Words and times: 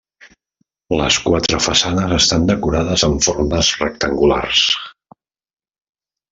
Les 1.01 1.19
quatre 1.25 1.59
façanes 1.65 2.15
estan 2.17 2.49
decorades 2.53 3.05
amb 3.09 3.23
formes 3.29 3.71
rectangulars. 3.85 4.67